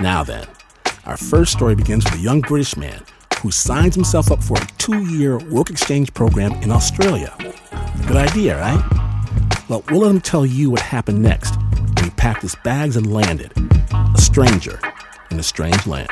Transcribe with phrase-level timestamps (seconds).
[0.00, 0.46] Now then,
[1.04, 3.02] our first story begins with a young British man
[3.42, 7.34] who signs himself up for a two year work exchange program in Australia.
[8.06, 8.82] Good idea, right?
[9.68, 13.12] Well, we'll let him tell you what happened next when he packed his bags and
[13.12, 13.52] landed,
[13.92, 14.80] a stranger
[15.30, 16.08] in a strange land.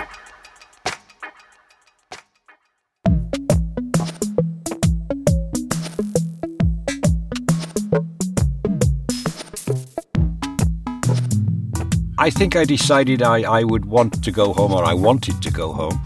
[12.29, 15.51] I think I decided I, I would want to go home, or I wanted to
[15.51, 15.99] go home,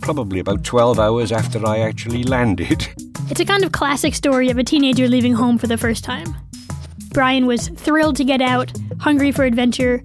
[0.00, 2.88] probably about 12 hours after I actually landed.
[3.30, 6.34] It's a kind of classic story of a teenager leaving home for the first time.
[7.10, 10.02] Brian was thrilled to get out, hungry for adventure,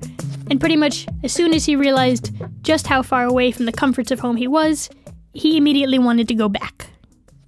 [0.52, 4.12] and pretty much as soon as he realized just how far away from the comforts
[4.12, 4.88] of home he was,
[5.34, 6.92] he immediately wanted to go back.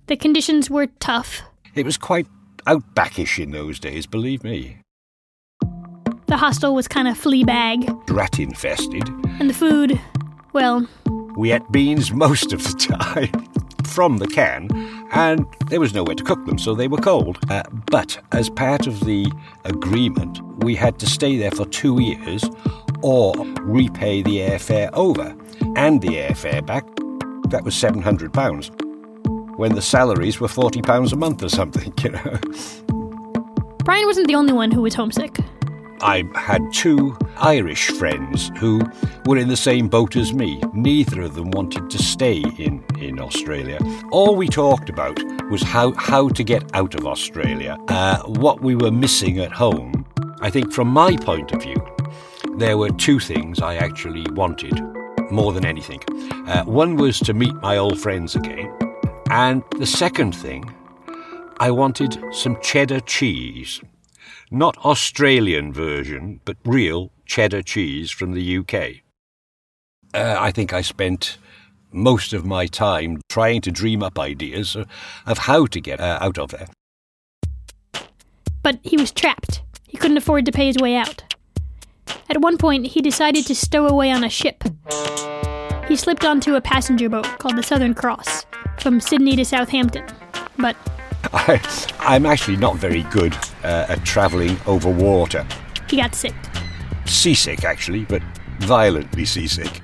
[0.07, 1.43] The conditions were tough.
[1.75, 2.25] It was quite
[2.65, 4.80] outbackish in those days, believe me.
[6.31, 9.05] The hostel was kind of flea bag, Rat infested.
[9.41, 9.99] and the food,
[10.53, 10.87] well,
[11.35, 13.45] We ate beans most of the time
[13.83, 14.69] from the can,
[15.11, 17.37] and there was nowhere to cook them, so they were cold.
[17.49, 19.29] Uh, but as part of the
[19.65, 22.49] agreement, we had to stay there for two years
[23.01, 25.35] or repay the airfare over
[25.75, 26.85] and the airfare back.
[27.49, 32.39] That was £700 when the salaries were £40 a month or something, you know.
[33.83, 35.37] Brian wasn't the only one who was homesick.
[36.03, 38.81] I had two Irish friends who
[39.25, 40.61] were in the same boat as me.
[40.73, 43.77] Neither of them wanted to stay in, in Australia.
[44.11, 45.19] All we talked about
[45.51, 50.05] was how, how to get out of Australia, uh, what we were missing at home.
[50.39, 51.77] I think, from my point of view,
[52.57, 54.81] there were two things I actually wanted
[55.29, 56.01] more than anything.
[56.47, 58.75] Uh, one was to meet my old friends again,
[59.29, 60.73] and the second thing,
[61.59, 63.81] I wanted some cheddar cheese.
[64.49, 69.01] Not Australian version, but real cheddar cheese from the UK.
[70.13, 71.37] Uh, I think I spent
[71.91, 76.37] most of my time trying to dream up ideas of- how to get uh, out
[76.37, 76.67] of there.
[78.63, 79.61] But he was trapped.
[79.87, 81.23] He couldn't afford to pay his way out.
[82.29, 84.63] At one point, he decided to stow away on a ship.
[85.87, 88.45] He slipped onto a passenger boat called the Southern Cross
[88.79, 90.05] from Sydney to Southampton.
[90.57, 90.77] But
[91.33, 91.61] I,
[91.99, 93.33] I'm actually not very good
[93.63, 95.45] uh, at travelling over water.
[95.89, 96.33] he got sick.
[97.05, 98.21] Seasick, actually, but
[98.59, 99.81] violently seasick.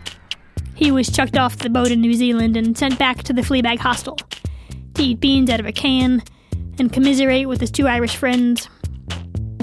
[0.75, 3.79] He was chucked off the boat in New Zealand and sent back to the Fleabag
[3.79, 4.17] hostel
[4.93, 6.23] to eat beans out of a can
[6.79, 8.69] and commiserate with his two Irish friends.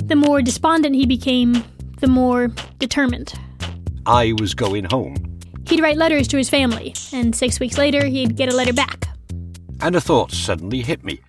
[0.05, 1.65] The more despondent he became,
[2.01, 2.49] the more
[2.79, 3.33] determined.
[4.07, 5.17] I was going home,
[5.67, 9.07] He'd write letters to his family, and six weeks later, he'd get a letter back.
[9.81, 11.21] and a thought suddenly hit me.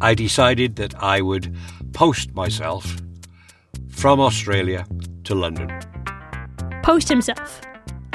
[0.00, 1.54] I decided that I would
[1.92, 2.96] post myself
[3.88, 4.86] from Australia
[5.24, 5.70] to London.
[6.82, 7.60] Post himself.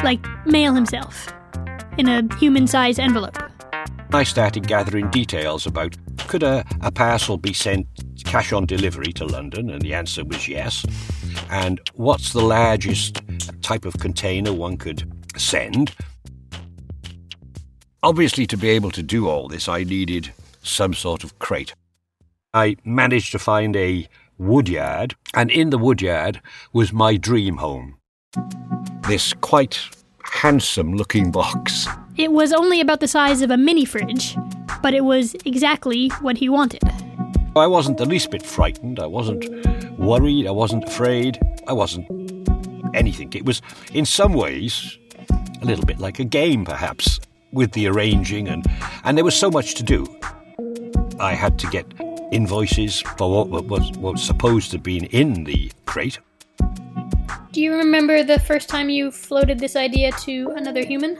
[0.04, 1.34] Like, mail himself.
[1.98, 3.38] In a human sized envelope.
[4.12, 5.96] I started gathering details about
[6.28, 7.88] could a, a parcel be sent
[8.24, 10.86] cash on delivery to London, and the answer was yes.
[11.50, 13.22] And what's the largest
[13.62, 15.96] type of container one could send?
[18.04, 21.74] Obviously, to be able to do all this, I needed some sort of crate.
[22.54, 26.42] I managed to find a woodyard, and in the woodyard
[26.74, 27.98] was my dream home.
[29.08, 29.80] This quite
[30.24, 31.88] handsome looking box.
[32.18, 34.38] It was only about the size of a mini fridge,
[34.82, 36.84] but it was exactly what he wanted.
[37.56, 39.00] I wasn't the least bit frightened.
[39.00, 39.46] I wasn't
[39.98, 40.48] worried.
[40.48, 41.40] I wasn't afraid.
[41.68, 42.08] I wasn't
[42.96, 43.34] anything.
[43.34, 43.62] It was,
[43.94, 44.98] in some ways,
[45.62, 47.20] a little bit like a game, perhaps,
[47.52, 48.66] with the arranging, and,
[49.04, 50.06] and there was so much to do.
[51.20, 51.86] I had to get
[52.32, 56.20] invoices for what was, what was supposed to have been in the crate.
[57.52, 61.16] Do you remember the first time you floated this idea to another human?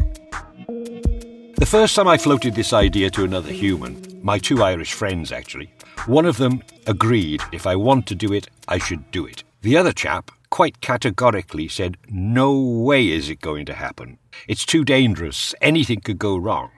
[1.56, 5.74] The first time I floated this idea to another human, my two Irish friends actually,
[6.06, 9.44] one of them agreed if I want to do it, I should do it.
[9.62, 14.18] The other chap quite categorically said, No way is it going to happen.
[14.48, 15.54] It's too dangerous.
[15.62, 16.70] Anything could go wrong.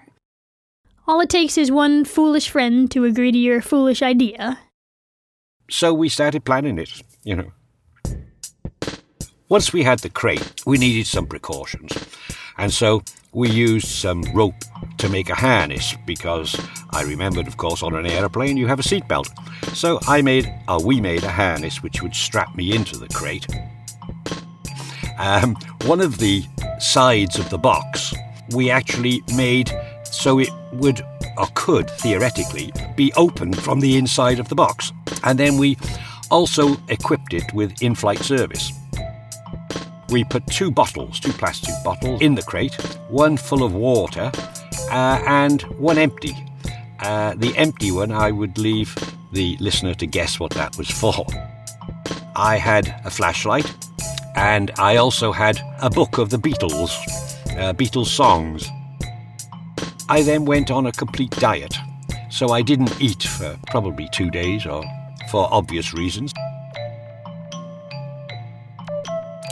[1.07, 4.59] All it takes is one foolish friend to agree to your foolish idea.
[5.69, 7.51] So we started planning it, you know.
[9.49, 11.91] Once we had the crate, we needed some precautions.
[12.57, 13.01] And so
[13.33, 14.63] we used some rope
[14.99, 16.55] to make a harness because
[16.91, 19.27] I remembered, of course, on an aeroplane you have a seatbelt.
[19.75, 23.47] So I made, or we made a harness which would strap me into the crate.
[25.17, 25.55] Um,
[25.85, 26.43] one of the
[26.79, 28.13] sides of the box
[28.53, 29.71] we actually made
[30.11, 31.01] so it would
[31.37, 34.91] or could theoretically be opened from the inside of the box.
[35.23, 35.77] And then we
[36.29, 38.71] also equipped it with in flight service.
[40.09, 42.75] we put two bottles, two plastic bottles, in the crate,
[43.07, 44.31] one full of water
[44.91, 46.35] uh, and one empty.
[46.99, 48.93] Uh, the empty one, I would leave
[49.31, 51.25] the listener to guess what that was for.
[52.35, 53.73] I had a flashlight,
[54.35, 56.91] and I also had a book of the Beatles,
[57.57, 58.69] uh, Beatles songs.
[60.11, 61.73] I then went on a complete diet,
[62.29, 64.83] so I didn't eat for probably two days, or
[65.29, 66.33] for obvious reasons.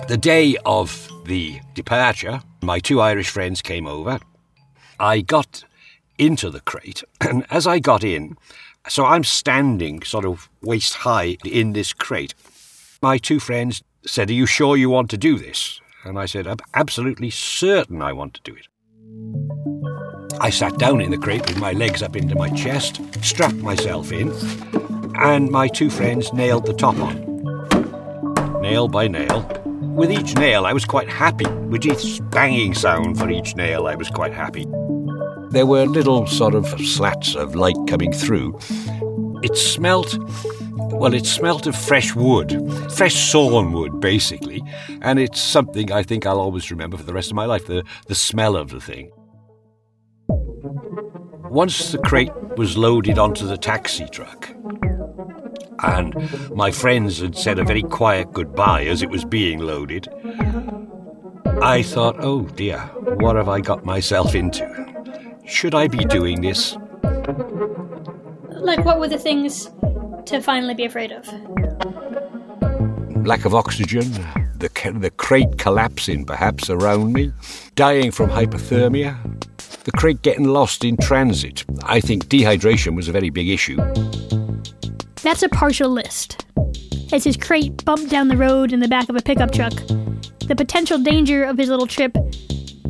[0.10, 4.20] The day of the departure, my two Irish friends came over.
[5.00, 5.64] I got
[6.18, 8.36] into the crate, and as I got in,
[8.90, 12.34] so I'm standing sort of waist high in this crate.
[13.02, 15.80] My two friends said, Are you sure you want to do this?
[16.04, 18.69] And I said, I'm absolutely certain I want to do it.
[20.40, 24.12] I sat down in the crate with my legs up into my chest, strapped myself
[24.12, 24.32] in,
[25.16, 28.62] and my two friends nailed the top on.
[28.62, 29.46] Nail by nail.
[29.66, 31.48] With each nail, I was quite happy.
[31.48, 34.66] With each banging sound for each nail, I was quite happy.
[35.50, 38.58] There were little sort of slats of light coming through.
[39.44, 40.18] It smelt
[40.92, 42.52] well, it smelt of fresh wood,
[42.92, 44.62] fresh sawn wood, basically,
[45.02, 47.86] and it's something I think I'll always remember for the rest of my life the,
[48.08, 49.12] the smell of the thing.
[51.50, 54.50] Once the crate was loaded onto the taxi truck,
[55.84, 56.14] and
[56.56, 60.08] my friends had said a very quiet goodbye as it was being loaded,
[61.62, 62.80] I thought, oh dear,
[63.20, 64.64] what have I got myself into?
[65.46, 66.78] Should I be doing this?
[68.50, 69.72] Like, what were the things
[70.26, 71.28] to finally be afraid of?
[73.26, 74.12] Lack of oxygen,
[74.58, 74.70] the,
[75.00, 77.34] the crate collapsing perhaps around me,
[77.76, 79.18] dying from hypothermia,
[79.90, 81.66] the crate getting lost in transit.
[81.82, 83.78] I think dehydration was a very big issue.
[85.24, 86.46] That's a partial list.
[87.12, 89.74] As his crate bumped down the road in the back of a pickup truck,
[90.46, 92.16] the potential danger of his little trip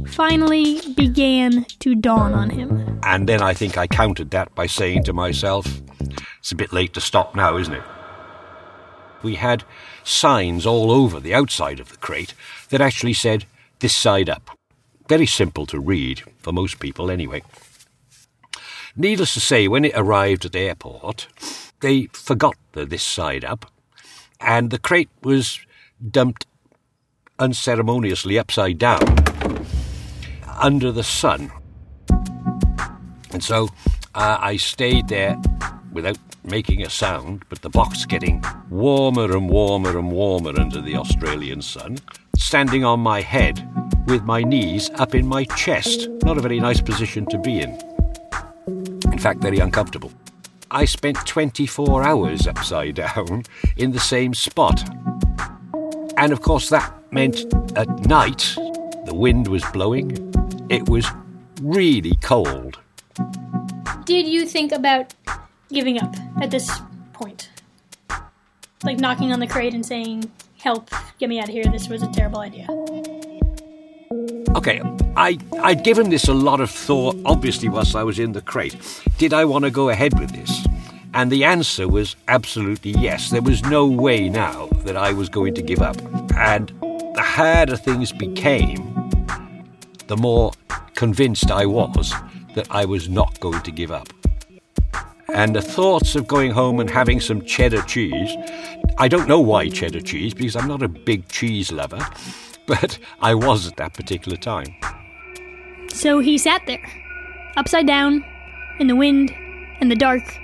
[0.07, 3.00] finally began to dawn on him.
[3.04, 5.81] And then I think I countered that by saying to myself,
[6.40, 7.84] it's a bit late to stop now, isn't it?
[9.24, 9.63] We had
[10.04, 12.34] signs all over the outside of the crate
[12.72, 13.46] that actually said,
[13.80, 14.59] this side up.
[15.10, 17.42] Very simple to read, for most people anyway.
[18.96, 21.28] Needless to say, when it arrived at the airport,
[21.80, 23.72] they forgot the this side up,
[24.40, 25.60] and the crate was
[26.12, 26.46] dumped
[27.40, 29.02] unceremoniously upside down
[30.60, 31.52] under the sun.
[33.32, 33.70] And so
[34.14, 35.42] uh, I stayed there
[35.92, 40.98] without making a sound, but the box getting warmer and warmer and warmer under the
[40.98, 41.98] Australian sun,
[42.38, 43.68] standing on my head
[44.10, 46.10] with my knees up in my chest.
[46.24, 47.80] Not a very nice position to be in.
[49.12, 50.12] In fact, very uncomfortable.
[50.72, 53.44] I spent 24 hours upside down
[53.78, 54.82] in the same spot.
[56.18, 57.46] And of course, that meant
[57.76, 58.56] at night
[59.06, 60.12] the wind was blowing,
[60.70, 61.08] it was
[61.62, 62.80] really cold.
[64.06, 65.14] Did you think about
[65.72, 66.82] giving up at this
[67.14, 67.50] point?
[68.84, 70.90] Like knocking on the crate and saying, Help,
[71.20, 72.68] get me out of here, this was a terrible idea.
[74.60, 74.82] Okay,
[75.16, 78.76] I, I'd given this a lot of thought, obviously, whilst I was in the crate.
[79.18, 80.68] Did I want to go ahead with this?
[81.14, 83.30] And the answer was absolutely yes.
[83.30, 85.96] There was no way now that I was going to give up.
[86.36, 86.74] And
[87.16, 89.10] the harder things became,
[90.08, 90.51] the more
[90.94, 92.13] convinced I was
[92.56, 94.12] that I was not going to give up.
[95.30, 98.36] And the thoughts of going home and having some cheddar cheese,
[98.98, 102.06] I don't know why cheddar cheese, because I'm not a big cheese lover,
[102.70, 104.76] but I was at that particular time.
[105.90, 106.88] So he sat there,
[107.58, 108.24] upside down,
[108.80, 109.34] in the wind,
[109.82, 110.38] and the dark,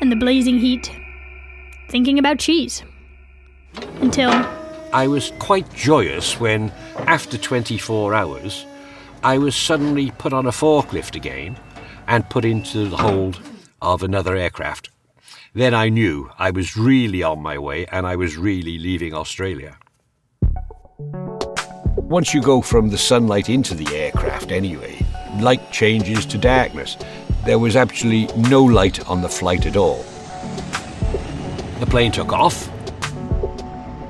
[0.00, 0.90] and the blazing heat,
[1.88, 2.82] thinking about cheese.
[4.00, 4.30] Until.
[4.92, 6.72] I was quite joyous when,
[7.06, 8.66] after 24 hours,
[9.22, 11.58] I was suddenly put on a forklift again
[12.08, 13.40] and put into the hold
[13.80, 14.90] of another aircraft.
[15.54, 19.78] Then I knew I was really on my way and I was really leaving Australia.
[22.08, 24.98] Once you go from the sunlight into the aircraft, anyway,
[25.40, 26.96] light changes to darkness.
[27.44, 30.02] There was actually no light on the flight at all.
[31.80, 32.70] The plane took off.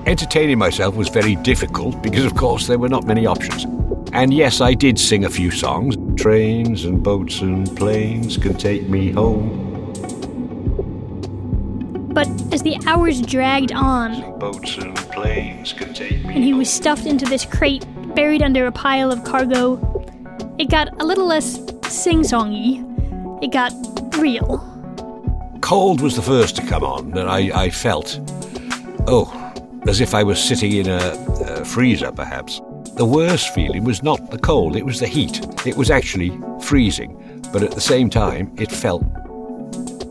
[0.06, 3.64] Entertaining myself was very difficult because, of course, there were not many options.
[4.12, 5.96] And yes, I did sing a few songs.
[6.16, 9.67] Trains and boats and planes can take me home.
[12.18, 16.68] But as the hours dragged on, boats and planes can take me and he was
[16.68, 19.76] stuffed into this crate buried under a pile of cargo,
[20.58, 22.82] it got a little less sing songy.
[23.40, 23.72] It got
[24.18, 24.58] real.
[25.60, 28.18] Cold was the first to come on, and I, I felt,
[29.06, 29.30] oh,
[29.86, 32.60] as if I was sitting in a, uh, freezer, perhaps.
[32.96, 35.46] The worst feeling was not the cold, it was the heat.
[35.64, 37.14] It was actually freezing,
[37.52, 39.04] but at the same time, it felt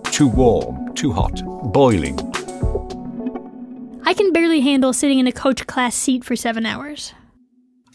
[0.06, 2.18] too warm, too hot, boiling.
[4.04, 7.14] I can barely handle sitting in a coach class seat for seven hours.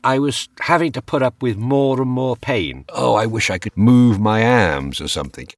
[0.05, 2.85] I was having to put up with more and more pain.
[2.91, 5.49] Oh, I wish I could move my arms or something.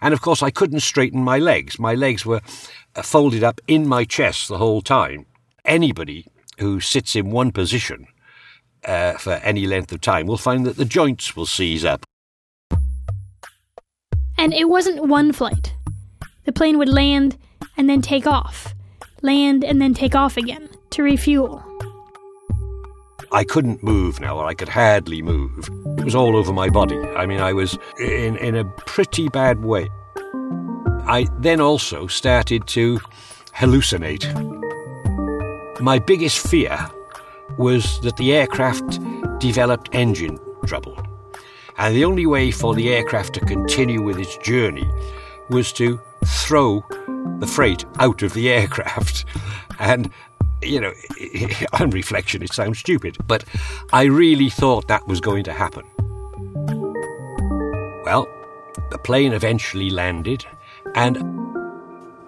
[0.00, 1.78] And of course, I couldn't straighten my legs.
[1.78, 2.40] My legs were
[2.96, 5.26] uh, folded up in my chest the whole time.
[5.64, 6.26] Anybody
[6.58, 8.06] who sits in one position
[8.84, 12.04] uh, for any length of time will find that the joints will seize up.
[14.38, 15.74] And it wasn't one flight.
[16.44, 17.36] The plane would land
[17.76, 18.74] and then take off,
[19.22, 21.64] land and then take off again to refuel.
[23.32, 25.68] I couldn't move now, or I could hardly move.
[25.98, 26.98] It was all over my body.
[26.98, 29.88] I mean, I was in, in a pretty bad way.
[31.06, 32.98] I then also started to
[33.54, 34.26] hallucinate.
[35.80, 36.90] My biggest fear
[37.56, 38.98] was that the aircraft
[39.38, 40.98] developed engine trouble.
[41.78, 44.90] And the only way for the aircraft to continue with its journey
[45.48, 46.84] was to throw
[47.38, 49.24] the freight out of the aircraft.
[49.78, 50.10] And,
[50.62, 50.92] you know,
[51.80, 53.44] on reflection, it sounds stupid, but
[53.92, 55.84] I really thought that was going to happen.
[58.04, 58.28] Well,
[58.90, 60.44] the plane eventually landed,
[60.94, 61.18] and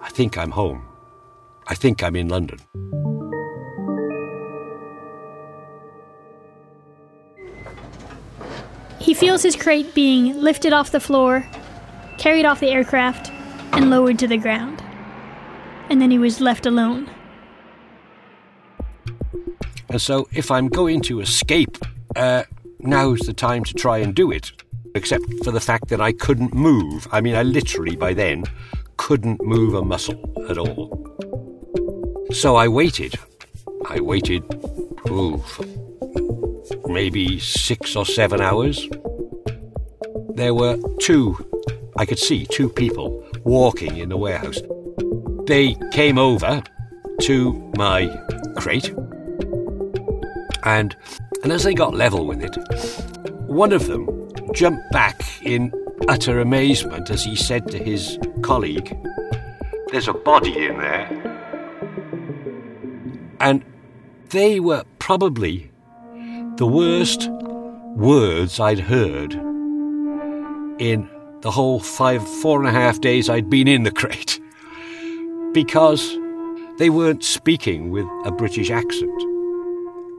[0.01, 0.85] I think I'm home.
[1.67, 2.59] I think I'm in London.
[8.99, 11.45] He feels his crate being lifted off the floor,
[12.17, 13.32] carried off the aircraft,
[13.73, 14.83] and lowered to the ground.
[15.89, 17.09] And then he was left alone.
[19.89, 21.77] And so, if I'm going to escape,
[22.15, 22.43] uh,
[22.79, 24.51] now's the time to try and do it.
[24.95, 27.07] Except for the fact that I couldn't move.
[27.11, 28.43] I mean, I literally, by then,
[28.97, 30.99] couldn't move a muscle at all.
[32.31, 33.15] So I waited.
[33.89, 34.43] I waited,
[36.85, 38.87] maybe six or seven hours.
[40.35, 41.37] There were two,
[41.97, 44.59] I could see two people walking in the warehouse.
[45.45, 46.63] They came over
[47.21, 48.07] to my
[48.55, 48.89] crate,
[50.63, 50.95] and,
[51.43, 52.55] and as they got level with it,
[53.47, 54.09] one of them
[54.53, 55.71] jumped back in
[56.07, 58.97] utter amazement as he said to his colleague,
[59.91, 61.07] There's a body in there.
[63.39, 63.63] And
[64.29, 65.69] they were probably
[66.55, 67.29] the worst
[67.95, 69.33] words I'd heard
[70.79, 71.09] in
[71.43, 74.39] the whole five, four and a half days I'd been in the crate.
[75.51, 76.17] Because
[76.77, 79.11] they weren't speaking with a British accent.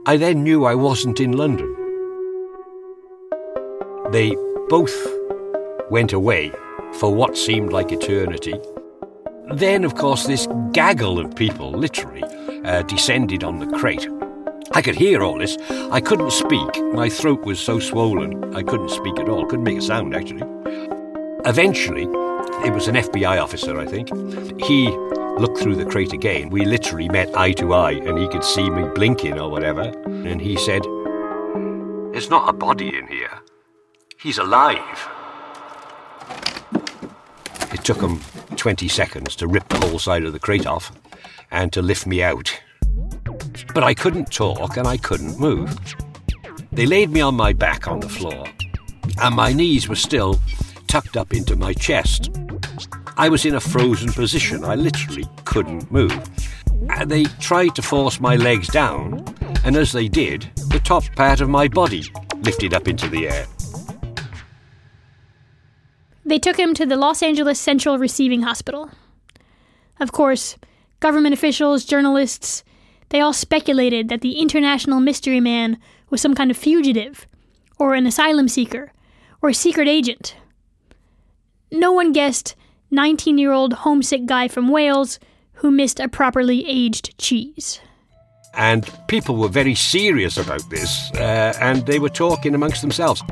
[0.07, 1.75] I then knew I wasn't in London.
[4.13, 4.37] They
[4.69, 4.95] both
[5.91, 6.53] went away
[7.01, 8.55] for what seemed like eternity.
[9.55, 12.23] Then, of course, this gaggle of people literally
[12.65, 14.07] uh, descended on the crate.
[14.73, 15.57] I could hear all this.
[15.71, 16.83] I couldn't speak.
[16.93, 19.47] My throat was so swollen, I couldn't speak at all.
[19.47, 20.43] Couldn't make a sound, actually.
[21.47, 22.05] Eventually,
[22.65, 24.09] it was an FBI officer, I think.
[24.63, 24.89] He
[25.39, 26.49] looked through the crate again.
[26.49, 29.83] We literally met eye to eye, and he could see me blinking or whatever.
[30.07, 30.83] And he said,
[32.13, 33.43] There's not a body in here.
[34.19, 35.09] He's alive.
[37.75, 38.21] It took him
[38.57, 40.93] 20 seconds to rip the whole side of the crate off
[41.51, 42.59] and to lift me out.
[43.75, 45.77] But I couldn't talk and I couldn't move.
[46.73, 48.47] They laid me on my back on the floor,
[49.21, 50.41] and my knees were still
[50.95, 52.31] tucked up into my chest.
[53.17, 54.65] I was in a frozen position.
[54.65, 56.17] I literally couldn't move.
[56.89, 59.25] And they tried to force my legs down,
[59.65, 62.05] and as they did, the top part of my body
[62.37, 63.45] lifted up into the air.
[66.25, 68.93] They took him to the Los Angeles Central Receiving Hospital.
[69.99, 70.57] Of course,
[71.01, 72.63] government officials, journalists,
[73.09, 75.77] they all speculated that the international mystery man
[76.09, 77.27] was some kind of fugitive,
[77.81, 78.93] or an asylum seeker,
[79.43, 80.37] or a secret agent.
[81.75, 82.55] No one guessed
[82.93, 85.19] 19 year old homesick guy from Wales
[85.55, 87.81] who missed a properly aged cheese.
[88.57, 93.23] And people were very serious about this, uh, and they were talking amongst themselves.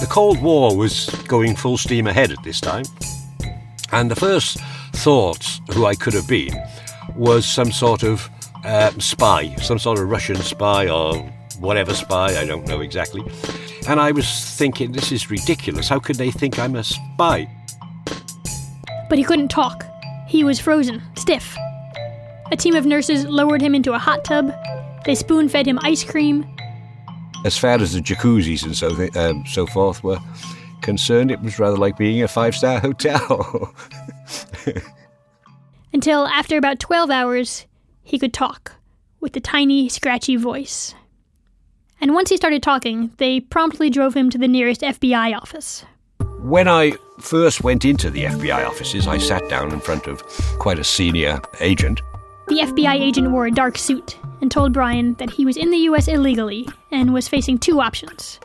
[0.00, 2.84] The Cold War was going full steam ahead at this time,
[3.90, 4.58] and the first
[4.92, 6.54] thoughts who I could have been
[7.16, 8.30] was some sort of
[8.64, 11.16] uh, spy, some sort of Russian spy or
[11.58, 13.24] whatever spy, I don't know exactly.
[13.88, 15.88] And I was thinking, this is ridiculous.
[15.88, 17.48] How could they think I'm a spy?
[19.12, 19.84] But he couldn't talk.
[20.26, 21.54] He was frozen, stiff.
[22.50, 24.50] A team of nurses lowered him into a hot tub.
[25.04, 26.46] They spoon fed him ice cream.
[27.44, 30.18] As far as the jacuzzis and so, th- um, so forth were
[30.80, 33.74] concerned, it was rather like being a five star hotel.
[35.92, 37.66] Until after about 12 hours,
[38.02, 38.72] he could talk
[39.20, 40.94] with a tiny, scratchy voice.
[42.00, 45.84] And once he started talking, they promptly drove him to the nearest FBI office.
[46.38, 50.22] When I first went into the FBI offices, I sat down in front of
[50.58, 52.02] quite a senior agent.
[52.48, 55.78] The FBI agent wore a dark suit and told Brian that he was in the
[55.88, 58.40] US illegally and was facing two options.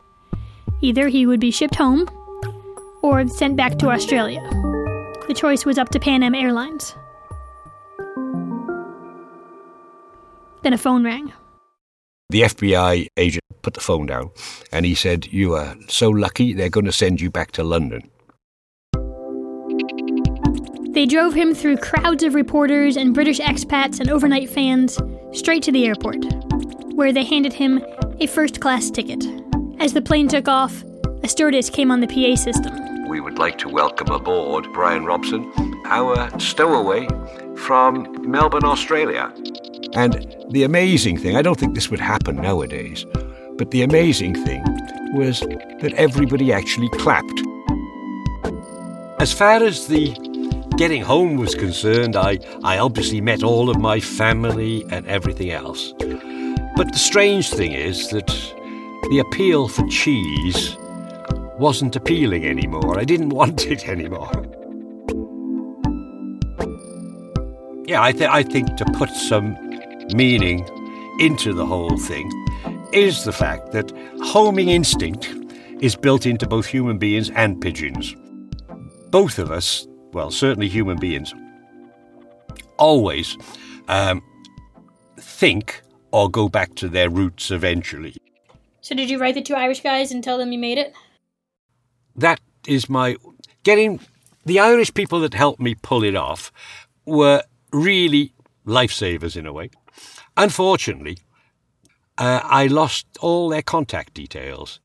[0.80, 2.08] Either he would be shipped home
[3.02, 4.40] or sent back to Australia.
[5.26, 6.94] The choice was up to Pan Am Airlines.
[10.62, 11.32] Then a phone rang.
[12.30, 14.30] The FBI agent put the phone down
[14.72, 18.10] and he said, You are so lucky they're going to send you back to London.
[20.98, 24.98] They drove him through crowds of reporters and British expats and overnight fans
[25.30, 26.24] straight to the airport,
[26.92, 27.84] where they handed him
[28.18, 29.24] a first class ticket.
[29.78, 30.82] As the plane took off,
[31.22, 33.06] a stewardess came on the PA system.
[33.08, 35.48] We would like to welcome aboard Brian Robson,
[35.86, 37.06] our stowaway
[37.54, 39.32] from Melbourne, Australia.
[39.94, 43.06] And the amazing thing, I don't think this would happen nowadays,
[43.56, 44.64] but the amazing thing
[45.14, 45.38] was
[45.80, 47.40] that everybody actually clapped.
[49.20, 50.27] As far as the
[50.78, 55.92] getting home was concerned, I, I obviously met all of my family and everything else.
[56.76, 58.28] But the strange thing is that
[59.10, 60.76] the appeal for cheese
[61.58, 62.96] wasn't appealing anymore.
[62.96, 64.30] I didn't want it anymore.
[67.88, 69.56] Yeah, I, th- I think to put some
[70.14, 70.64] meaning
[71.18, 72.30] into the whole thing
[72.92, 73.90] is the fact that
[74.22, 75.28] homing instinct
[75.80, 78.14] is built into both human beings and pigeons.
[79.10, 81.34] Both of us well, certainly human beings,
[82.76, 83.36] always
[83.88, 84.22] um,
[85.18, 88.16] think or go back to their roots eventually.
[88.80, 90.94] So, did you write the two Irish guys and tell them you made it?
[92.16, 93.16] That is my.
[93.62, 94.00] Getting.
[94.44, 96.50] The Irish people that helped me pull it off
[97.04, 98.32] were really
[98.66, 99.70] lifesavers in a way.
[100.38, 101.18] Unfortunately,
[102.16, 104.80] uh, I lost all their contact details.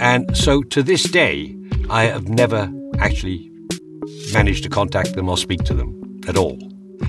[0.00, 1.56] And so to this day,
[1.90, 3.50] I have never actually
[4.32, 6.58] managed to contact them or speak to them at all.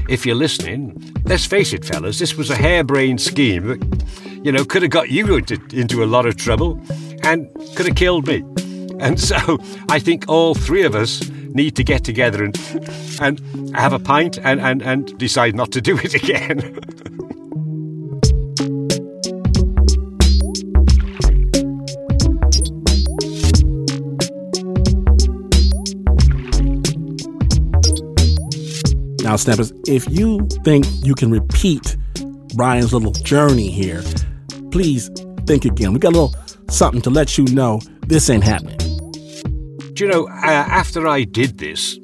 [0.08, 4.64] If you're listening, let's face it, fellas, this was a harebrained scheme that, you know,
[4.66, 6.80] could have got you into, into a lot of trouble
[7.24, 8.44] and could have killed me.
[9.00, 9.38] And so
[9.90, 12.58] I think all three of us need to get together and,
[13.22, 16.80] and have a pint and, and, and decide not to do it again.
[29.30, 31.96] Now, Snappers, if you think you can repeat
[32.56, 34.02] Brian's little journey here,
[34.72, 35.12] please
[35.46, 35.94] think again.
[35.94, 36.36] We got a little
[36.68, 38.80] something to let you know this ain't happening.
[39.94, 42.00] Do you know, uh, after I did this,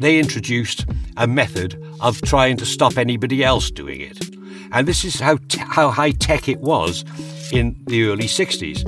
[0.00, 0.84] they introduced
[1.16, 4.36] a method of trying to stop anybody else doing it.
[4.70, 7.06] And this is how, t- how high tech it was
[7.52, 8.84] in the early 60s.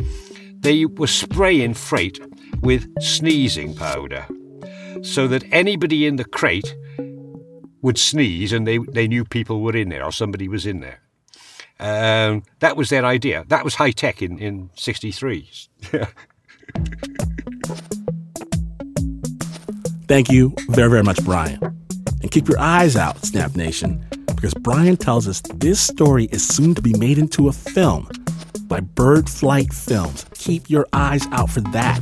[0.61, 2.21] They were spraying freight
[2.61, 4.27] with sneezing powder
[5.03, 6.77] so that anybody in the crate
[7.89, 11.01] would sneeze and they, they knew people were in there or somebody was in there.
[11.81, 13.47] Um, that was their idea.
[13.49, 15.51] That was high tech in, in 63.
[20.07, 21.59] Thank you very, very much, Brian.
[22.21, 26.75] And keep your eyes out, Snap Nation, because Brian tells us this story is soon
[26.75, 28.07] to be made into a film
[28.65, 30.27] by Bird Flight Films.
[30.35, 31.99] Keep your eyes out for that.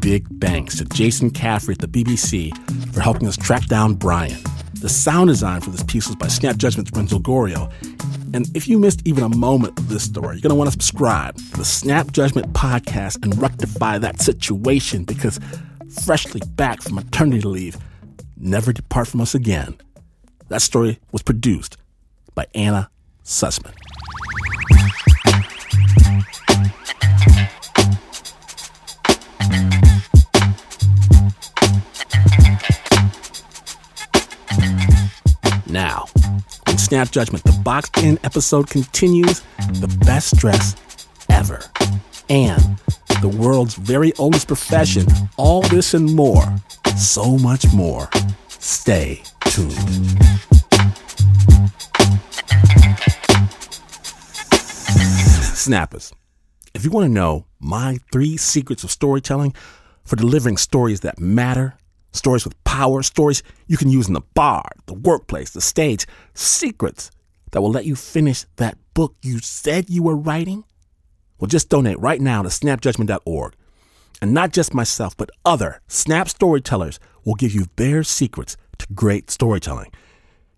[0.00, 2.56] Big thanks to Jason Caffrey at the BBC
[2.94, 4.42] for helping us track down Brian.
[4.80, 7.70] The sound design for this piece was by Snap Judgment's Renzo Gorrio.
[8.32, 10.72] And if you missed even a moment of this story, you're going to want to
[10.72, 15.38] subscribe to the Snap Judgment podcast and rectify that situation because
[16.02, 17.76] freshly back from maternity leave,
[18.38, 19.76] never depart from us again.
[20.48, 21.76] That story was produced
[22.34, 22.90] by Anna
[23.22, 23.74] Sussman.
[36.90, 39.42] Snap Judgment, the boxed in episode continues
[39.74, 40.74] the best dress
[41.28, 41.62] ever.
[42.28, 42.80] And
[43.22, 46.52] the world's very oldest profession, all this and more,
[46.96, 48.10] so much more.
[48.48, 49.76] Stay tuned.
[55.54, 56.12] Snappers,
[56.74, 59.54] if you want to know my three secrets of storytelling
[60.02, 61.76] for delivering stories that matter,
[62.12, 67.10] Stories with power, stories you can use in the bar, the workplace, the stage, secrets
[67.52, 70.64] that will let you finish that book you said you were writing?
[71.38, 73.54] Well, just donate right now to snapjudgment.org.
[74.22, 79.30] And not just myself, but other Snap storytellers will give you their secrets to great
[79.30, 79.92] storytelling.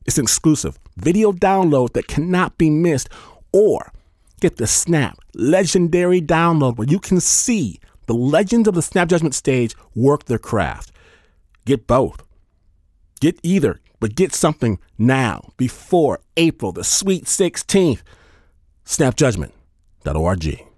[0.05, 3.09] It's an exclusive video download that cannot be missed,
[3.53, 3.93] or
[4.41, 9.35] get the Snap legendary download where you can see the legends of the Snap Judgment
[9.35, 10.92] stage work their craft.
[11.65, 12.23] Get both.
[13.21, 18.03] Get either, but get something now before April the sweet 16th.
[18.85, 20.72] Snapjudgment.org.